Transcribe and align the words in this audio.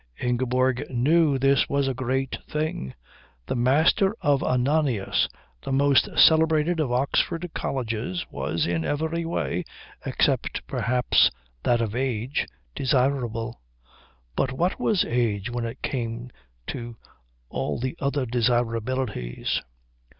Ingeborg 0.19 0.89
knew 0.89 1.37
this 1.37 1.69
was 1.69 1.87
a 1.87 1.93
great 1.93 2.39
thing. 2.49 2.95
The 3.45 3.53
Master 3.55 4.15
of 4.21 4.41
Ananias, 4.41 5.27
the 5.61 5.71
most 5.71 6.09
celebrated 6.17 6.79
of 6.79 6.91
Oxford 6.91 7.47
colleges, 7.53 8.25
was 8.31 8.65
in 8.65 8.83
every 8.83 9.25
way, 9.25 9.63
except 10.03 10.65
perhaps 10.65 11.29
that 11.61 11.81
of 11.81 11.95
age, 11.95 12.47
desirable; 12.75 13.61
but 14.35 14.51
what 14.51 14.79
was 14.79 15.05
age 15.05 15.51
when 15.51 15.65
it 15.65 15.83
came 15.83 16.31
to 16.69 16.95
all 17.51 17.79
the 17.79 17.95
other 17.99 18.25
desirabilities? 18.25 19.61